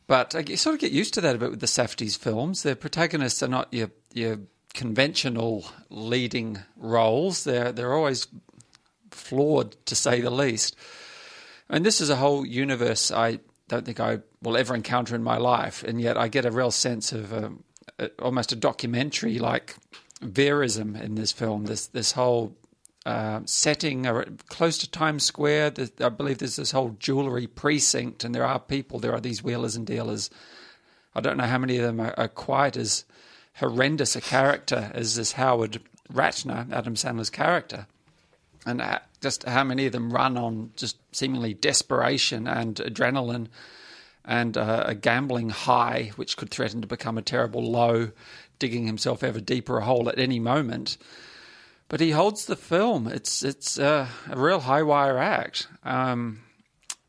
[0.07, 2.63] But I, you sort of get used to that a bit with the Safdie's films.
[2.63, 4.39] Their protagonists are not your your
[4.73, 7.43] conventional leading roles.
[7.43, 8.27] They're they're always
[9.11, 10.75] flawed to say the least.
[11.69, 15.37] And this is a whole universe I don't think I will ever encounter in my
[15.37, 17.63] life, and yet I get a real sense of um,
[17.99, 19.75] a, almost a documentary like
[20.21, 21.65] verism in this film.
[21.65, 22.55] This this whole
[23.05, 25.71] uh, setting uh, close to Times Square.
[25.71, 28.99] There's, I believe there's this whole jewelry precinct, and there are people.
[28.99, 30.29] There are these wheelers and dealers.
[31.15, 33.05] I don't know how many of them are, are quite as
[33.55, 37.87] horrendous a character as this Howard Ratner, Adam Sandler's character,
[38.67, 43.47] and uh, just how many of them run on just seemingly desperation and adrenaline
[44.23, 48.11] and uh, a gambling high, which could threaten to become a terrible low,
[48.59, 50.97] digging himself ever deeper a hole at any moment
[51.89, 53.07] but he holds the film.
[53.07, 55.67] It's it's uh, a real high wire act.
[55.83, 56.41] Um,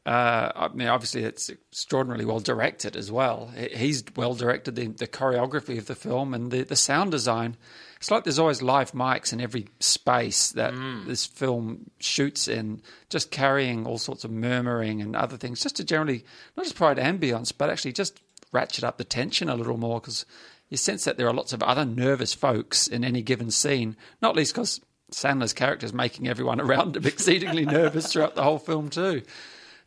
[0.07, 3.53] uh, I mean, obviously, it's extraordinarily well directed as well.
[3.73, 7.57] He's well directed the, the choreography of the film and the, the sound design.
[7.99, 10.73] It's like there's always live mics in every space that
[11.07, 12.81] this film shoots in,
[13.11, 16.25] just carrying all sorts of murmuring and other things, just to generally
[16.57, 18.21] not just provide ambience, but actually just
[18.53, 20.25] ratchet up the tension a little more because
[20.69, 24.37] you sense that there are lots of other nervous folks in any given scene, not
[24.37, 24.81] least because
[25.11, 29.23] Sandler's character is making everyone around him exceedingly nervous throughout the whole film too.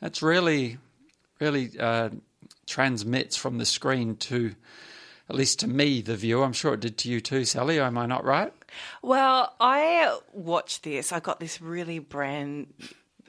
[0.02, 0.80] It's really,
[1.40, 2.10] really uh,
[2.66, 4.56] transmits from the screen to,
[5.30, 6.44] at least to me, the viewer.
[6.44, 7.80] I'm sure it did to you too, Sally.
[7.80, 8.54] Am I not right?
[9.02, 11.12] Well, I watched this.
[11.12, 12.74] I got this really brand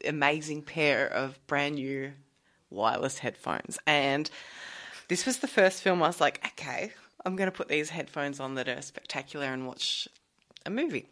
[0.05, 2.13] amazing pair of brand new
[2.71, 3.79] wireless headphones.
[3.87, 4.31] And
[5.09, 6.93] this was the first film I was like, okay,
[7.25, 10.09] I'm going to put these headphones on that are spectacular and watch
[10.67, 11.09] a movie.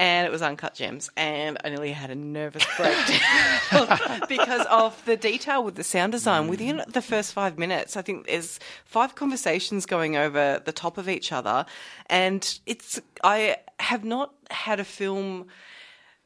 [0.00, 5.14] And it was Uncut Gems, and I nearly had a nervous breakdown because of the
[5.14, 6.48] detail with the sound design.
[6.48, 11.06] Within the first five minutes, I think there's five conversations going over the top of
[11.06, 11.66] each other,
[12.06, 15.48] and it's I have not had a film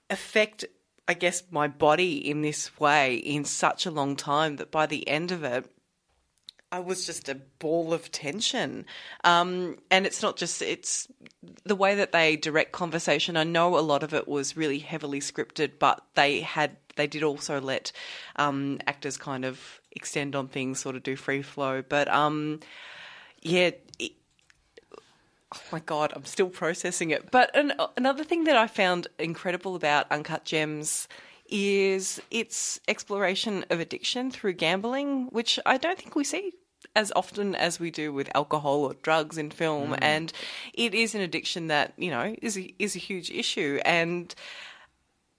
[0.08, 0.64] affect,
[1.08, 5.08] I guess, my body in this way in such a long time that by the
[5.08, 5.68] end of it,
[6.74, 8.84] I was just a ball of tension.
[9.22, 11.06] Um, and it's not just, it's
[11.64, 13.37] the way that they direct conversation.
[13.37, 17.22] I know a lot of it was really heavily scripted, but they had, they did
[17.22, 17.92] also let
[18.34, 21.80] um, actors kind of extend on things, sort of do free flow.
[21.80, 22.58] But um,
[23.40, 24.12] yeah, it,
[24.90, 27.30] oh my god, I'm still processing it.
[27.30, 31.06] But an, another thing that I found incredible about Uncut Gems
[31.48, 36.54] is its exploration of addiction through gambling, which I don't think we see
[36.96, 39.94] as often as we do with alcohol or drugs in film.
[39.98, 40.33] And
[40.72, 44.35] it is an addiction that you know is a, is a huge issue and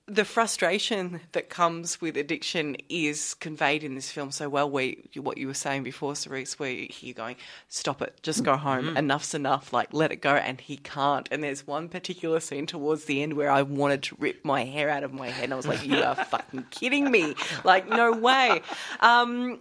[0.07, 4.69] the frustration that comes with addiction is conveyed in this film so well.
[4.69, 7.37] Where what you were saying before, Cerise, where you're going,
[7.69, 11.27] stop it, just go home, enough's enough, like let it go, and he can't.
[11.31, 14.89] And there's one particular scene towards the end where I wanted to rip my hair
[14.89, 18.11] out of my head, and I was like, you are fucking kidding me, like no
[18.11, 18.61] way.
[18.99, 19.59] Um,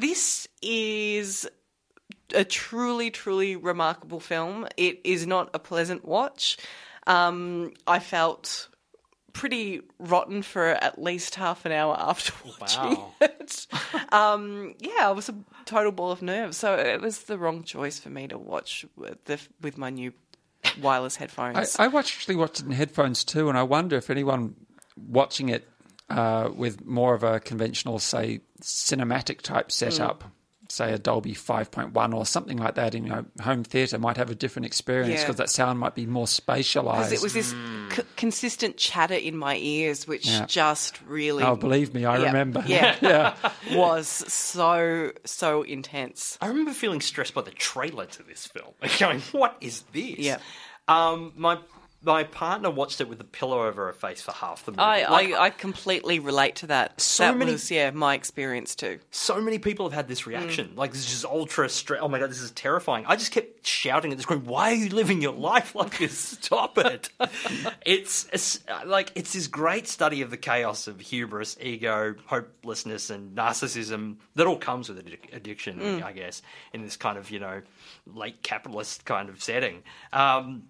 [0.00, 1.48] this is
[2.34, 4.66] a truly, truly remarkable film.
[4.76, 6.58] It is not a pleasant watch.
[7.06, 8.68] Um, I felt
[9.32, 13.14] pretty rotten for at least half an hour after watching Wow.
[13.20, 13.66] it.
[14.10, 15.34] Um, yeah, I was a
[15.64, 16.56] total ball of nerves.
[16.56, 20.12] So it was the wrong choice for me to watch with, the, with my new
[20.80, 21.76] wireless I, headphones.
[21.78, 24.56] I watched, actually watched it in headphones too, and I wonder if anyone
[24.96, 25.68] watching it
[26.10, 30.24] uh, with more of a conventional, say, cinematic type setup,
[30.70, 34.34] say a Dolby 5.1 or something like that in your home theatre, might have a
[34.34, 35.22] different experience Yeah.
[35.22, 37.08] because that sound might be more spatialized.
[37.08, 37.54] because it was this
[37.96, 40.44] c- consistent chatter in my ears, which Yeah.
[40.46, 42.24] just really Oh, believe me, I Yeah.
[42.26, 42.62] remember.
[42.66, 42.96] Yeah.
[43.02, 43.34] yeah.
[43.74, 46.36] was so so intense.
[46.42, 48.74] I remember feeling stressed by the trailer to this film.
[48.82, 50.18] Like going, what is this?
[50.18, 50.38] Yeah.
[50.86, 51.58] Um, my
[52.08, 54.80] my partner watched it with a pillow over her face for half the movie.
[54.82, 57.00] I, Like, I, I completely relate to that.
[57.00, 58.98] So that many- was yeah my experience too.
[59.10, 60.72] so many people have had this reaction.
[60.74, 62.00] Like this is just ultra stress.
[62.02, 63.04] Oh my god, this is terrifying.
[63.06, 66.16] I just kept shouting at the screen, "Why are you living your life like this?
[66.18, 67.10] Stop it!"
[67.86, 73.36] it's, it's like it's this great study of the chaos of hubris, ego, hopelessness, and
[73.36, 76.02] narcissism that all comes with addic- addiction.
[76.02, 76.42] I guess
[76.72, 77.62] in this kind of you know
[78.06, 79.82] late capitalist kind of setting.
[80.12, 80.64] Um,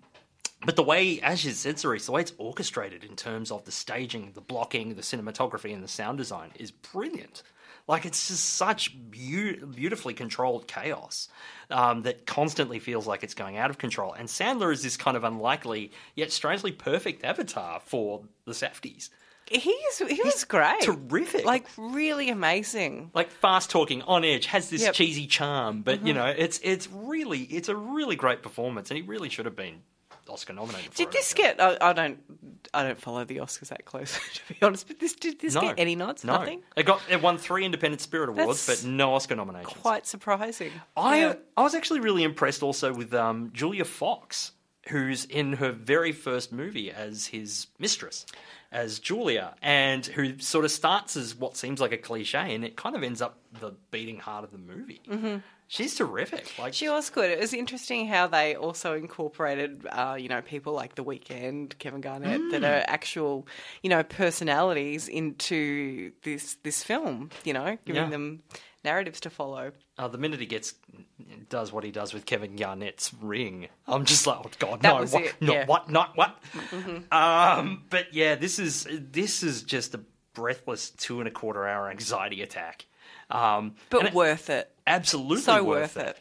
[0.65, 4.33] but the way, as you said, the way it's orchestrated in terms of the staging,
[4.35, 7.43] the blocking, the cinematography, and the sound design is brilliant.
[7.87, 11.29] Like it's just such beau- beautifully controlled chaos
[11.71, 14.13] um, that constantly feels like it's going out of control.
[14.13, 19.09] And Sandler is this kind of unlikely yet strangely perfect avatar for the Safdies.
[19.51, 21.47] He's he was great, terrific.
[21.47, 23.11] like really amazing.
[23.15, 24.93] Like fast talking, on edge, has this Yep.
[24.93, 29.03] cheesy charm, but you know, it's it's really it's a really great performance, and he
[29.07, 29.81] really should have been
[30.29, 30.93] Oscar nominated.
[30.93, 31.45] For Did it, this I feel.
[31.57, 31.61] get?
[31.83, 32.19] I, I don't
[32.75, 34.87] I don't follow the Oscars that close to be honest.
[34.89, 35.61] But this did this No.
[35.63, 36.25] get any nods?
[36.25, 36.35] No.
[36.39, 36.63] Nothing.
[36.77, 39.75] It got it won three Independent Spirit Awards, That's but no Oscar nominations.
[39.81, 40.73] Quite surprising.
[40.97, 41.35] I Yeah.
[41.57, 44.53] I was actually really impressed also with um, Julia Fox,
[44.89, 48.27] who's in her very first movie as his mistress,
[48.73, 52.77] as Julia, and who sort of starts as what seems like a cliche, and it
[52.77, 55.01] kind of ends up the beating heart of the movie.
[55.09, 55.37] Mm-hmm.
[55.71, 56.59] She's terrific.
[56.59, 57.31] Like She was good.
[57.31, 62.01] It was interesting how they also incorporated, uh, you know, people like The Weeknd, Kevin
[62.01, 62.69] Garnett, that Mm.
[62.71, 63.47] are actual,
[63.83, 67.31] you know, personalities into this this film.
[67.45, 68.09] You know, giving Yeah.
[68.09, 68.43] them
[68.83, 69.73] narratives to follow.
[69.99, 70.75] uh, the minute he gets
[71.51, 75.05] does what he does with Kevin Garnett's ring, I'm just like, oh god, That no,
[75.07, 75.67] what, it, not yeah.
[75.67, 76.39] what, not what.
[77.13, 80.01] Um, but yeah, this is this is just a
[80.35, 82.87] breathless two and a quarter hour anxiety attack.
[83.31, 84.71] Um, But worth it.
[84.89, 86.19] Absolutely So worth, worth it.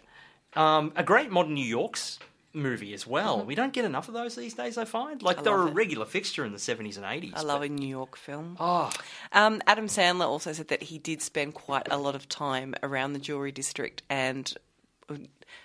[0.60, 2.19] Um, a great modern New York's
[2.53, 3.43] movie as well.
[3.45, 4.77] We don't get enough of those these days.
[4.77, 5.73] I find like they love were a it.
[5.75, 7.34] regular fixture in the 70s and 80s.
[7.36, 8.58] I love a New York film.
[8.60, 8.91] Oh,
[9.32, 13.13] Um, Adam Sandler also said that he did spend quite a lot of time around
[13.13, 14.51] the jewelry district and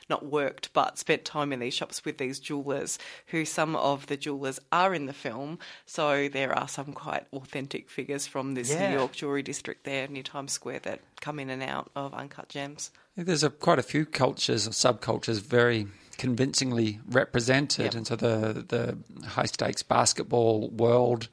[0.08, 4.16] not worked, but spent time in these shops with these jewelers, who some of the
[4.16, 5.58] jewelers are in the film.
[5.86, 8.90] So there are some quite authentic figures from this Yeah.
[8.90, 12.48] New York jewelry district there near Times Square that come in and out of uncut
[12.48, 12.90] gems.
[13.16, 15.86] There's a, quite a few cultures or subcultures very
[16.18, 17.94] convincingly represented, Yep.
[17.94, 21.28] and so the the high stakes basketball world,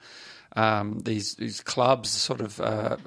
[0.56, 2.98] um, these these clubs, sort of uh,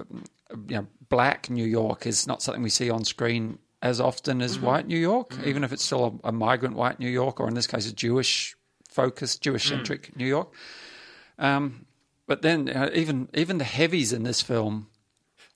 [0.68, 4.58] you know, black New York is not something we see on screen as often as
[4.60, 7.54] white New York, even if it's still a, a migrant white New York, or in
[7.54, 8.56] this case, a Jewish
[8.88, 10.52] focused, Jewish centric New York.
[11.38, 11.86] Um,
[12.26, 14.86] but then uh, even even the heavies in this film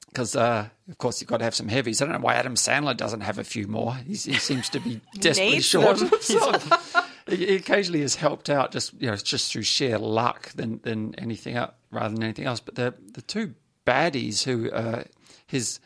[0.09, 2.01] because uh, of course you've got to have some heavies.
[2.01, 3.95] I don't know why Adam Sandler doesn't have a few more.
[3.97, 6.11] He's, he seems to be desperately short them.
[6.13, 10.81] of he he occasionally is helped out just you know just through sheer luck than
[10.83, 12.61] than anything else, rather than anything else.
[12.61, 13.55] But the the two
[13.87, 15.05] baddies who uh,
[15.47, 15.79] his.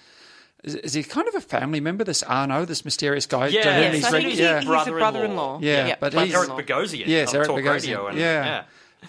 [0.62, 2.05] Is, is he kind of a family member?
[2.05, 3.49] This Arno, this mysterious guy.
[3.49, 4.59] to Yeah, whom yes, he's I reg- think he- yeah.
[4.61, 4.96] he's Brother-in-law.
[4.96, 5.59] a brother-in-law.
[5.62, 7.73] Yeah, but like he's- Eric Bogosian Yes, on Eric Talk Bogosian.
[7.73, 8.07] Radio.
[8.09, 8.44] And, yeah.
[8.44, 8.62] yeah.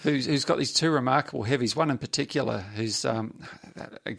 [0.04, 1.76] Who's, who's got these two remarkable heavies.
[1.76, 3.34] One in particular, who's um,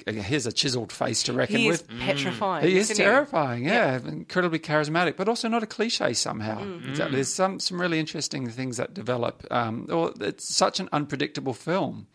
[0.06, 2.00] here's a chiselled face to reckon He is with.
[2.00, 2.68] petrifying.
[2.68, 6.60] He is isn't terrifying, yeah, incredibly charismatic, but also not a cliche somehow.
[6.62, 6.90] Mm.
[6.90, 7.16] Exactly.
[7.16, 9.48] There's some some really interesting things that develop.
[9.50, 12.06] Um, or it's such an unpredictable film.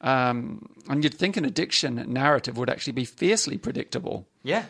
[0.00, 4.66] Um, and you'd think an addiction narrative would actually be fiercely predictable Yeah.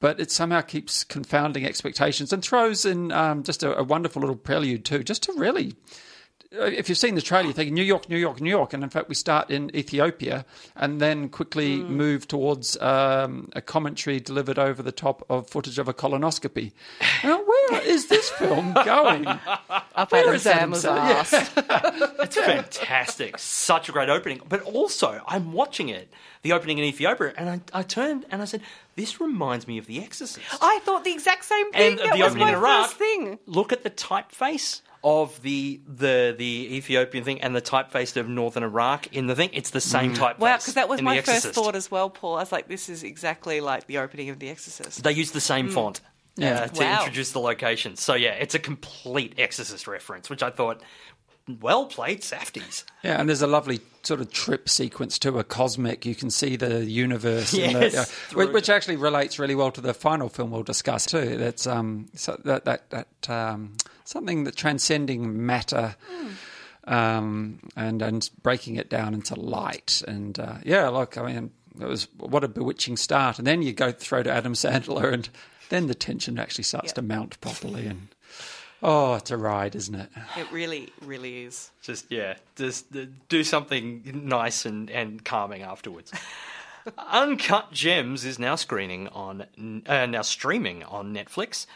[0.00, 4.36] but it somehow keeps confounding expectations and throws in um, just a, a wonderful little
[4.36, 5.74] prelude too, just to really.
[6.58, 8.82] Uh, If you've seen the trailer, you think New York, New York, New York, and
[8.82, 10.44] in fact we start in Ethiopia
[10.76, 15.88] and then quickly move towards um, a commentary delivered over the top of footage of
[15.88, 16.72] a colonoscopy.
[17.22, 19.26] Now, where is this film going?
[19.94, 22.14] Up Where Adam is Adam Sandler's Sandler?
[22.24, 23.38] It's fantastic.
[23.38, 24.40] Such a great opening.
[24.48, 26.10] But also, I'm watching it,
[26.42, 28.62] the opening in Ethiopia, and I, I turned and I said,
[28.96, 30.46] This reminds me of The Exorcist.
[30.62, 31.90] I thought the exact same thing.
[31.90, 32.86] and that the was opening my in Iraq.
[32.86, 33.38] first thing.
[33.46, 38.62] Look at the typeface of the the the Ethiopian thing and the typeface of Northern
[38.62, 39.50] Iraq in the thing.
[39.52, 40.38] It's the same typeface.
[40.38, 42.36] Wow, because that was my first thought as well, Paul.
[42.36, 45.02] I was like, this is exactly like the opening of The Exorcist.
[45.02, 46.00] They use the same font.
[46.36, 46.60] Yeah.
[46.60, 46.98] uh, to Wow.
[47.00, 47.96] introduce the location.
[47.96, 50.80] So yeah, it's a complete Exorcist reference, which I thought,
[51.58, 52.84] well played, Safdies.
[53.02, 56.06] Yeah, and there's a lovely sort of trip sequence to a cosmic.
[56.06, 59.80] You can see the universe, and the, Yes, which, which actually relates really well to
[59.80, 61.36] the final film we'll discuss too.
[61.36, 65.96] That's um, so that that that um, something that transcending matter.
[66.84, 71.84] Um, and and breaking it down into light, and uh, yeah, look, I mean, it
[71.84, 73.38] was what a bewitching start.
[73.38, 75.28] And then you go throw to Adam Sandler, and
[75.68, 77.86] then the tension actually starts to mount properly.
[77.86, 78.08] And
[78.82, 80.08] oh, it's a ride, isn't it?
[80.36, 81.70] It really, really is.
[81.82, 86.12] Just yeah, just uh, do something nice and and calming afterwards.
[86.98, 89.46] Uncut Gems is now screening on
[89.86, 91.66] uh, now streaming on Netflix.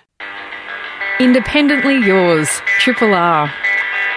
[1.20, 2.48] Independently yours,
[2.80, 3.52] Triple R.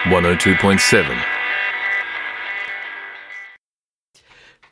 [0.04, 1.24] 102.7.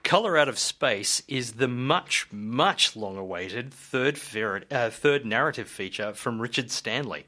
[0.03, 5.69] Color Out of Space is the much, much long awaited third, fer- uh, third narrative
[5.69, 7.27] feature from Richard Stanley,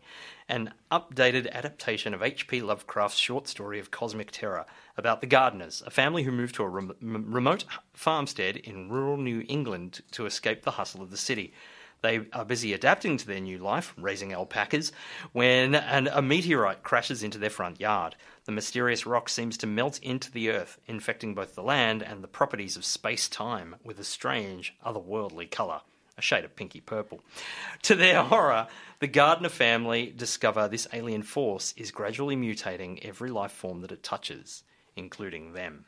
[0.49, 2.63] an updated adaptation of H.P.
[2.63, 4.65] Lovecraft's short story of cosmic terror
[4.97, 9.45] about the Gardners, a family who moved to a rem- remote farmstead in rural New
[9.49, 11.53] England to escape the hustle of the city.
[12.01, 14.93] They are busy adapting to their new life, raising alpacas,
[15.33, 18.15] when an, a meteorite crashes into their front yard.
[18.45, 22.29] The mysterious rock seems to melt into the earth, infecting both the land and the
[22.29, 25.81] properties of space time with a strange, otherworldly colour,
[26.19, 27.21] a shade of pinky purple.
[27.83, 28.67] To their horror,
[28.99, 34.03] the Gardner family discover this alien force is gradually mutating every life form that it
[34.03, 34.65] touches,
[34.97, 35.85] including them.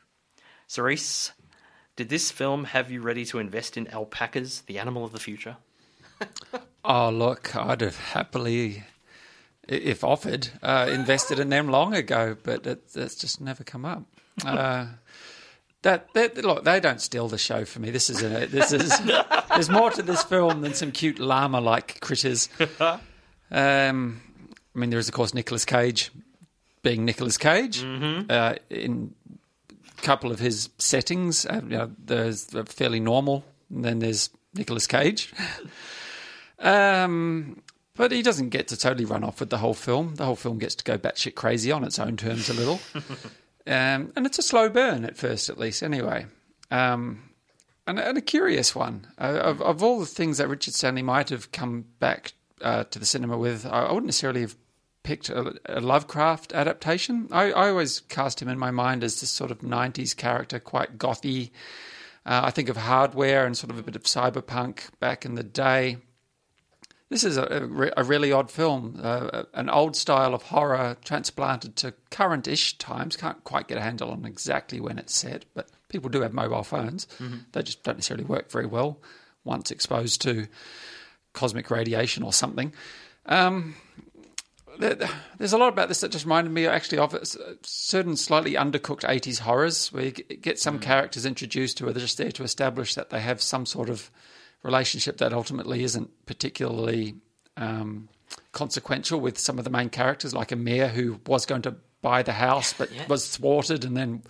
[0.67, 1.33] Cerise,
[1.97, 5.57] did this film have you ready to invest in alpacas, the animal of the future?
[6.83, 8.83] Oh, look, I'd have happily,
[9.67, 14.03] if offered, uh, invested in them long ago, but it, that's just never come up.
[14.43, 14.87] Uh,
[15.83, 17.89] that, that look, they don't steal the show for me.
[17.89, 18.97] This is a, this is
[19.49, 22.49] there's more to this film than some cute llama-like critters.
[23.51, 24.21] Um,
[24.75, 26.11] I mean, there is of course Nicolas Cage,
[26.83, 27.83] being Nicolas Cage,
[28.29, 29.13] uh, in
[29.69, 31.45] a couple of his settings.
[31.45, 35.33] Uh, you know, there's the fairly normal, and then there's Nicolas Cage.
[36.59, 37.61] Um,
[37.95, 40.15] but he doesn't get to totally run off with the whole film.
[40.15, 42.79] The whole film gets to go batshit crazy on its own terms a little.
[43.67, 46.25] um, and it's a slow burn at first, at least, anyway.
[46.69, 47.29] Um,
[47.87, 49.07] and, and a curious one.
[49.19, 52.99] Uh, of, of all the things that Richard Stanley might have come back uh, to
[52.99, 54.55] the cinema with, I, I wouldn't necessarily have
[55.03, 57.27] picked a, a Lovecraft adaptation.
[57.31, 60.97] I, I always cast him in my mind as this sort of 90s character, quite
[60.97, 61.51] gothy.
[62.25, 65.43] Uh, I think of hardware and sort of a bit of cyberpunk back in the
[65.43, 65.97] day.
[67.11, 70.95] This is a, a, re- a really odd film, uh, an old style of horror
[71.03, 73.17] transplanted to current ish times.
[73.17, 76.63] Can't quite get a handle on exactly when it's set, but people do have mobile
[76.63, 77.07] phones.
[77.51, 78.97] They just don't necessarily work very well
[79.43, 80.47] once exposed to
[81.33, 82.71] cosmic radiation or something.
[83.25, 83.75] Um,
[84.79, 87.13] there's a lot about this that just reminded me actually of
[87.61, 92.31] certain slightly undercooked 80s horrors where you get some characters introduced who are just there
[92.31, 94.09] to establish that they have some sort of
[94.63, 97.15] relationship that ultimately isn't particularly
[97.57, 98.07] um,
[98.51, 102.33] consequential with some of the main characters, like Amir, who was going to buy the
[102.33, 104.23] house but was thwarted and then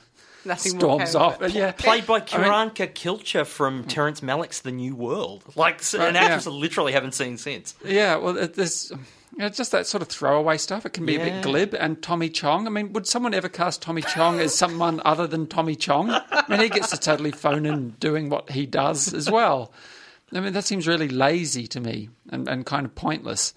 [0.43, 1.41] Nothing storms off.
[1.41, 1.51] it.
[1.53, 5.43] Yeah, Played by I mean- Q'orianka Kilcher from Terrence Malick's The New World.
[5.55, 6.21] Like, Right, an yeah.
[6.21, 7.75] actress I literally haven't seen since.
[7.85, 10.85] Yeah, well, it- there's you know, just that sort of throwaway stuff.
[10.85, 11.73] It can be a bit glib.
[11.75, 15.47] And Tommy Chong, I mean, would someone ever cast Tommy Chong as someone other than
[15.47, 16.09] Tommy Chong?
[16.09, 19.71] I mean, he gets to totally phone in doing what he does as well.
[20.33, 23.53] I mean, that seems really lazy to me and, and kind of pointless.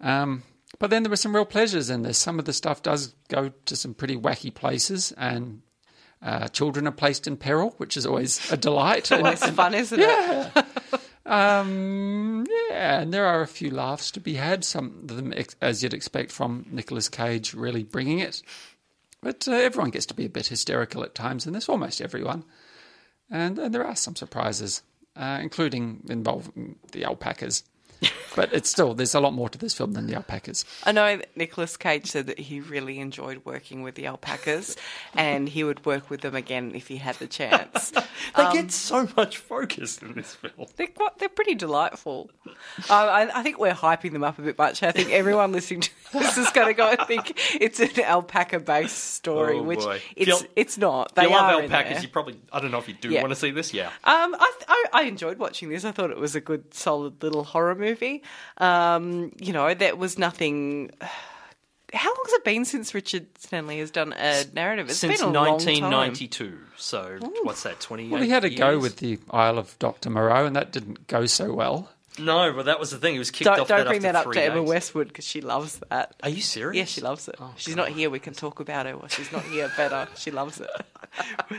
[0.00, 0.42] Um,
[0.78, 2.18] but then there were some real pleasures in this.
[2.18, 5.62] Some of the stuff does go to some pretty wacky places, and
[6.20, 9.10] uh, children are placed in peril, which is always a delight.
[9.12, 10.64] Always fun, isn't it?
[11.26, 14.64] Um, yeah, and there are a few laughs to be had.
[14.64, 18.42] Some of them, as you'd expect from Nicolas Cage, really bringing it.
[19.22, 22.44] But uh, everyone gets to be a bit hysterical at times in this, almost everyone.
[23.30, 24.82] And, and there are some surprises,
[25.16, 27.64] uh, including involving the alpacas.
[28.36, 30.64] But it's still, there's a lot more to this film than the alpacas.
[30.84, 34.76] I know that Nicolas Cage said that he really enjoyed working with the alpacas
[35.14, 37.92] and he would work with them again if he had the chance.
[38.36, 40.66] They get so much focus in this film.
[40.76, 42.30] They're, quite, they're pretty delightful.
[42.88, 44.82] Uh, I, I think we're hyping them up a bit much.
[44.82, 48.60] I think everyone listening to this is going to go and think it's an alpaca
[48.60, 50.00] based story, Oh, which boy.
[50.16, 51.10] it's, you- it's not.
[51.10, 53.20] If They you love are alpacas, you probably, I don't know if you do Yeah.
[53.20, 53.88] want to see this, yeah.
[54.04, 55.84] Um, I, th- I I enjoyed watching this.
[55.84, 57.93] I thought it was a good, solid little horror movie.
[58.58, 60.90] Um, you know, there was nothing.
[61.92, 64.88] How long has it been since Richard Stanley has done a narrative?
[64.88, 65.90] It's Since been a long time.
[65.90, 66.58] 1992.
[66.76, 70.10] So, what's that, 28 Well, he had a go with the Isle of Dr.
[70.10, 71.93] Moreau, and that didn't go so well.
[72.18, 73.14] No, but that was the thing.
[73.14, 74.62] He was kicked Don't, off don't that bring that up to Emma.
[74.62, 76.14] Westwood because she loves that.
[76.22, 76.78] Are you serious?
[76.78, 77.34] Yeah, she loves it.
[77.40, 78.08] Oh, she's not here.
[78.08, 79.70] We can talk about her she's not here.
[79.76, 80.08] Better.
[80.16, 80.70] She loves it.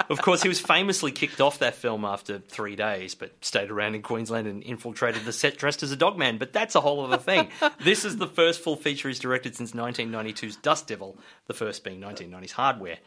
[0.09, 3.95] Of course, he was famously kicked off that film after three days, but stayed around
[3.95, 6.37] in Queensland and infiltrated the set dressed as a dogman.
[6.37, 7.47] But that's a whole other thing.
[7.81, 12.01] this is the first full feature he's directed since 1992's Dust Devil, the first being
[12.01, 12.97] 1990's Hardware.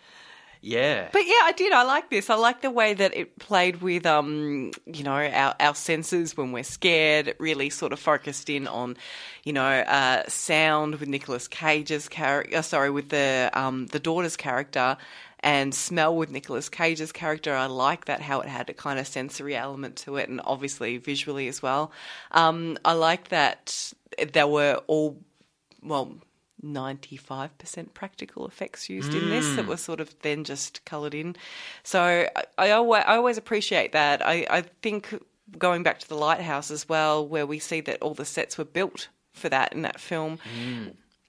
[0.61, 1.09] Yeah.
[1.12, 1.72] But yeah, I did.
[1.72, 2.30] I like this.
[2.30, 6.52] I like the way that it played with, um, you know, our, our senses when
[6.52, 7.28] we're scared.
[7.28, 8.96] It really sort of focused in on,
[9.44, 12.62] you know, uh, sound with Nicolas Cage's character.
[12.62, 14.96] Sorry, with the um, the daughter's character,
[15.40, 17.54] and smell with Nicolas Cage's character.
[17.54, 20.96] I like that how it had a kind of sensory element to it, and obviously
[20.96, 21.92] visually as well.
[22.32, 23.92] Um, I like that
[24.32, 25.18] there were all
[25.82, 26.16] well.
[26.64, 31.36] 95% practical effects used in this that were sort of then just coloured in.
[31.82, 34.26] So I, I, always, I always appreciate that.
[34.26, 35.22] I, I think
[35.56, 38.64] going back to the lighthouse as well, where we see that all the sets were
[38.64, 40.38] built for that in that film.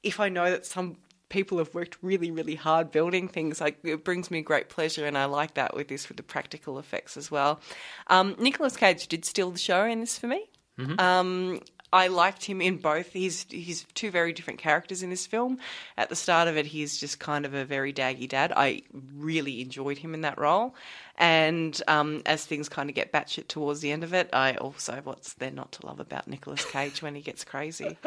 [0.04, 0.98] If I know that some
[1.30, 5.18] people have worked really, really hard building things, like it brings me great pleasure, and
[5.18, 7.60] I like that with this with the practical effects as well.
[8.08, 10.50] Um, Nicolas Cage did steal the show in this for me.
[10.98, 11.62] Um,
[11.92, 13.12] I liked him in both.
[13.14, 15.58] He's he's two very different characters in this film.
[15.98, 18.54] At the start of it, he's just kind of a very daggy dad.
[18.56, 18.84] I
[19.16, 20.76] really enjoyed him in that role,
[21.18, 25.02] and um, as things kind of get batshit towards the end of it, I also
[25.04, 27.98] what's there not to love about Nicolas Cage when he gets crazy.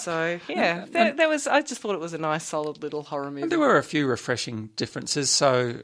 [0.00, 1.46] so yeah, there, there was.
[1.46, 3.48] I just thought it was a nice, solid little horror movie.
[3.48, 5.28] There were a few refreshing differences.
[5.30, 5.80] So,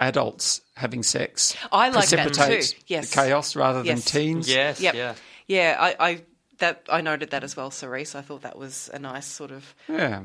[0.00, 2.60] adults having sex I like that too.
[2.86, 3.14] Yes.
[3.14, 4.04] chaos rather than Yes.
[4.04, 4.48] teens.
[4.48, 4.94] Yes, Yep.
[4.94, 5.14] yeah.
[5.46, 6.22] Yeah, I, I
[6.58, 8.14] that I noted that as well, Cerise.
[8.14, 10.22] I thought that was a nice sort of Yeah.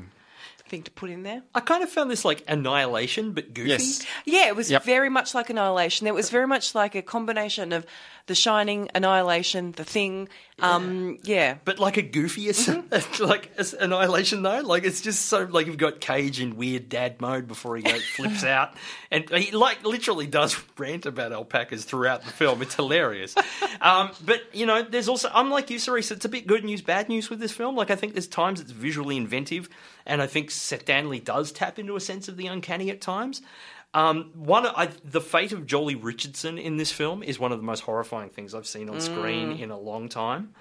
[0.68, 1.42] thing to put in there.
[1.54, 3.70] I kind of found this like Annihilation, but goofy.
[3.70, 4.06] Yes.
[4.24, 4.84] Yeah, it was Yep.
[4.84, 6.06] very much like Annihilation.
[6.06, 7.84] It was very much like a combination of
[8.26, 10.28] The Shining, Annihilation, The Thing.
[10.60, 11.56] Um, yeah.
[11.64, 13.24] But like a goofiest, Mm-hmm.
[13.24, 13.50] like
[13.80, 17.76] Annihilation though, like it's just so like you've got Cage in weird dad mode before
[17.76, 18.74] he goes flips out,
[19.10, 22.62] and he like literally does rant about alpacas throughout the film.
[22.62, 23.34] It's hilarious.
[23.80, 26.10] um, but you know, there's also I'm like you, Cerise.
[26.12, 27.74] It's a bit good news, bad news with this film.
[27.74, 29.68] Like I think there's times it's visually inventive,
[30.06, 33.42] and I think Seth Stanley does tap into a sense of the uncanny at times.
[33.94, 37.64] Um, one, I, the fate of Joely Richardson in this film is one of the
[37.64, 40.54] most horrifying things I've seen on screen in a long time.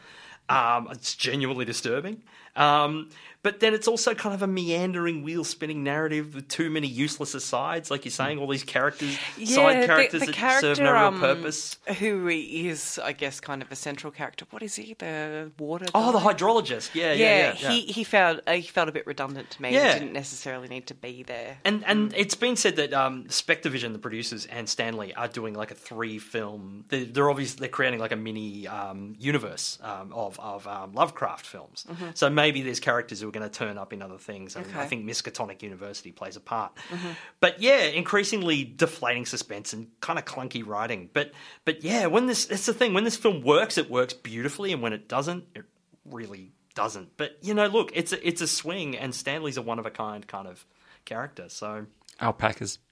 [0.49, 2.23] Um, it's genuinely disturbing.
[2.55, 3.09] Um,
[3.43, 7.33] but then it's also kind of a meandering, wheel spinning narrative with too many useless
[7.33, 11.77] asides, like you're saying, all these characters, side characters that serve no real um, purpose.
[11.99, 14.45] Who is, I guess, kind of a central character.
[14.51, 14.93] What is he?
[14.93, 15.87] The water.
[15.95, 16.93] Oh, the hydrologist.
[16.93, 17.55] Yeah, yeah, Yeah, yeah.
[17.59, 17.69] yeah.
[17.71, 19.73] he he felt uh, he felt a bit redundant to me.
[19.73, 19.93] Yeah.
[19.93, 21.57] He didn't necessarily need to be there.
[21.65, 25.71] And and it's been said that um, SpectreVision, the producers, and Stanley are doing like
[25.71, 26.85] a three film.
[26.89, 31.47] They're, they're obviously they're creating like a mini um, universe um, of of um, Lovecraft
[31.47, 31.87] films.
[32.13, 34.55] So maybe there's characters who are going to turn up in other things.
[34.55, 36.75] And I think Miskatonic University plays a part.
[36.89, 37.09] Mm-hmm.
[37.39, 41.09] But yeah, increasingly deflating suspense and kind of clunky writing.
[41.13, 41.31] But
[41.65, 42.93] but yeah, when this that's the thing.
[42.93, 45.65] When this film works, it works beautifully, and when it doesn't, it
[46.05, 47.15] really doesn't.
[47.17, 49.91] But you know, look, it's a, it's a swing, and Stanley's a one of a
[49.91, 50.65] kind kind of
[51.05, 51.45] character.
[51.49, 51.85] So
[52.19, 52.79] Alpacas.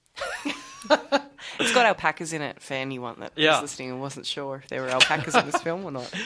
[1.58, 3.52] It's got alpacas in it for anyone that Yeah.
[3.60, 6.10] was listening and wasn't sure if there were alpacas in this film or not.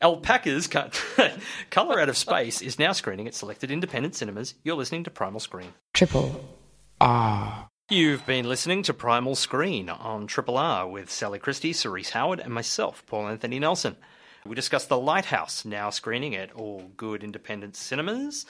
[0.00, 1.00] Alpacas cut
[1.70, 4.54] Color Out of Space is now screening at selected independent cinemas.
[4.62, 5.72] You're listening to Primal Screen.
[5.92, 6.44] Triple
[7.00, 7.68] R.
[7.90, 12.52] You've been listening to Primal Screen on Triple R with Sally Christie, Cerise Howard, and
[12.52, 13.96] myself, Paul Anthony Nelson.
[14.46, 18.44] We discussed The Lighthouse, now screening at all good independent cinemas,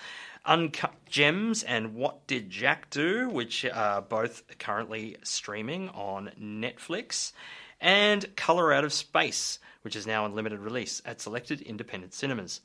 [0.44, 7.32] Uncut Gems, and What Did Jack Do, which are both currently streaming on Netflix,
[7.80, 12.62] and Color Out of Space, which is now in limited release at selected independent cinemas.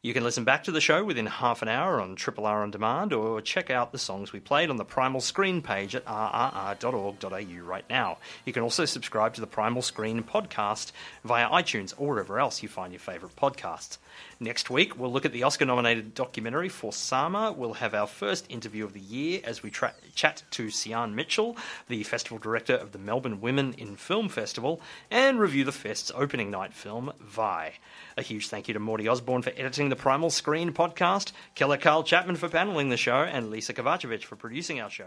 [0.00, 2.70] You can listen back to the show within half an hour on Triple R On
[2.70, 7.64] Demand or check out the songs we played on the Primal Screen page at rrr.org.au
[7.64, 8.18] right now.
[8.44, 10.92] You can also subscribe to the Primal Screen podcast
[11.24, 13.98] via iTunes or wherever else you find your favourite podcasts.
[14.40, 17.52] Next week, we'll look at the Oscar nominated documentary For Sama.
[17.52, 21.56] We'll have our first interview of the year as we tra- chat to Sian Mitchell,
[21.88, 26.50] the festival director of the Melbourne Women in Film Festival, and review the Fest's opening
[26.50, 27.72] night film, Vi.
[28.16, 32.04] A huge thank you to Morty Osborne for editing the Primal Screen podcast, Keller Carl
[32.04, 35.06] Chapman for paneling the show, and Lisa Kovacevic for producing our show.